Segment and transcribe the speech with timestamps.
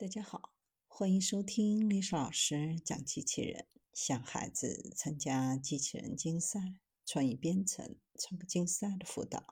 [0.00, 0.52] 大家好，
[0.86, 3.66] 欢迎收听历史老师讲机器人。
[3.92, 6.60] 想孩子参加机器人竞赛、
[7.04, 9.42] 创意编程、创客竞赛的辅导，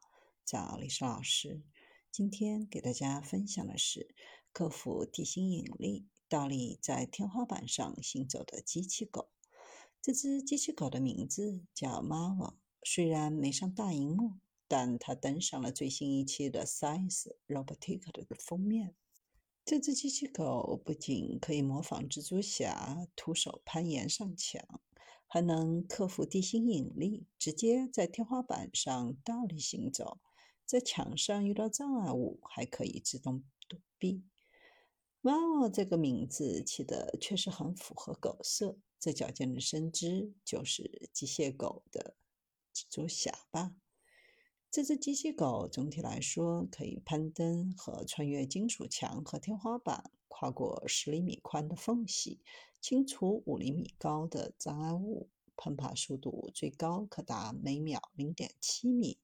[0.44, 1.64] 找历史老师。
[2.12, 4.14] 今天给大家分享的是
[4.52, 9.30] 克服地心引力，倒立在天花板上行走的机器狗。
[10.00, 12.54] 这只机器狗的名字叫 Marvel，
[12.84, 14.34] 虽然没上大荧幕，
[14.68, 18.94] 但它登上了最新一期的《Science Robotics》的封面。
[19.66, 24.64] 这只机器狗不仅可以模仿蜘蛛侠徒手攀岩上墙，
[25.26, 30.20] 还能克服地心引力，直接在天花板上倒立行走。
[30.64, 34.22] 在墙上遇到障碍物，还可以自动躲避。
[35.22, 38.78] 哇哦，这个名字起的确实很符合狗色。
[39.00, 42.14] 这矫健的身姿，就是机械狗的
[42.72, 43.74] 蜘蛛侠吧？
[44.76, 52.40] 这只机器狗总体来说可以攀登和穿越金属墙和天花板，跨过十厘米宽的缝隙，
[52.82, 55.30] 清除五厘米高的障碍物。
[55.56, 59.16] 攀爬速度最高可达每秒零点七米，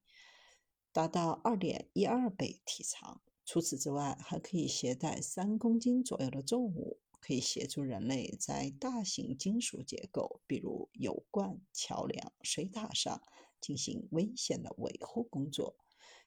[0.91, 3.21] 达到二点一二倍体长。
[3.45, 13.21] 除此之外，还可以携带三公斤左右的重物，可以协助人类在大型金属结构，比如油罐、桥梁、水塔上。
[13.63, 15.77] 进行危险的维护工作，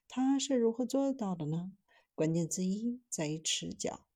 [0.07, 1.71] 它是如何做到的呢？
[2.15, 4.07] 关键之一在于齿脚。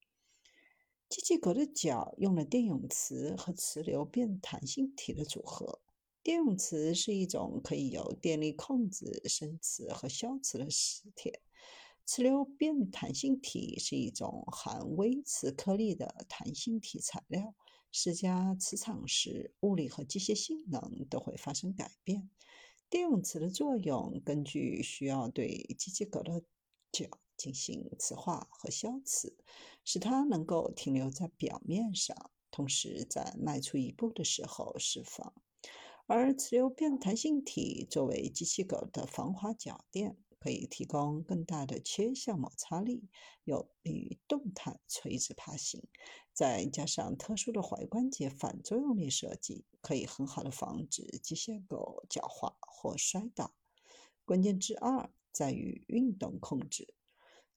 [1.08, 5.84] 机器狗的脚用了电泳磁和磁流变弹性体的组合。
[6.24, 11.44] 电泳磁是一种可以由电力控制生磁和消磁的磁铁，
[12.14, 17.56] 磁流变弹性体是一种含微磁颗粒的弹性体材料。
[17.90, 22.30] 施加磁场时，物理和机械性能都会发生改变。
[22.90, 26.44] 电泳磁的作用，根据需要对机器狗的
[26.92, 29.38] 脚进行磁化和消磁，
[29.86, 35.34] 使它能够停留在表面上，同时在迈出一步的时候释放。
[36.08, 40.18] 而磁流变弹性体作为机器狗的防滑脚垫。
[40.42, 43.08] 可以提供更大的切向摩擦力，
[43.44, 45.84] 有利于动态垂直爬行。
[46.34, 53.54] 再加上特殊的踝关节反作用力设计，可以很好的防止机械狗脚滑或摔倒。
[54.26, 56.96] 关键之二在于运动控制。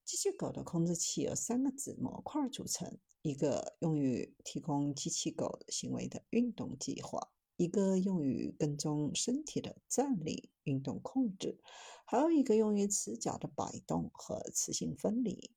[0.05, 7.33] 机械狗的控制器由三个子模块组成：一个用于提供机器狗行为的运动计划。
[7.57, 11.61] 一个用于跟踪身体的站立运动控制，
[12.05, 15.53] 还有一个用于齿脚的摆动和磁性分离。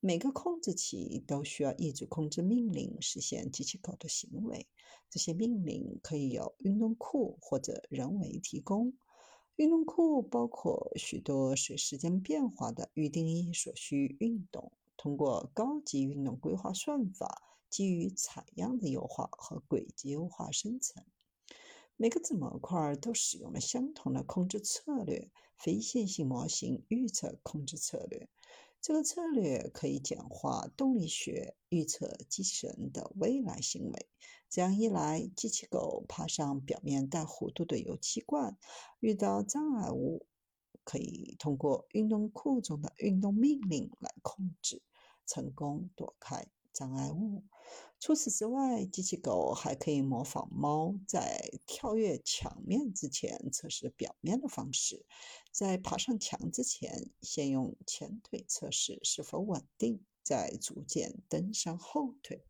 [0.00, 4.66] 每个控制器都需要一组控制命令实现机器狗的行为。
[5.10, 8.94] 这些命令可以由运动库或者人为提供。
[9.56, 21.04] 运动库包括许多随时间变化的预定义所需运动，通过高级运动规划算法，基于采样的优化和轨迹优化生成。
[21.96, 28.28] 每个子模块都使用了相同的控制策略——非线性模型预测控制策略。
[28.80, 34.08] 这个策略可以简化动力学预测机器人的未来行为。
[34.48, 38.58] 这样一来，机器狗爬上表面带弧度的油漆罐，
[38.98, 40.26] 遇到障碍物，
[40.82, 44.82] 可以通过运动库中的运动命令来控制，
[45.24, 46.48] 成功躲开。
[46.72, 47.44] 障碍物。
[48.00, 55.06] 除此之外，机器狗还可以模仿猫在跳跃墙面之前测试表面的方式，
[55.52, 62.44] 在爬上墙之前，先用前腿测试是否稳定，再逐渐登上后腿。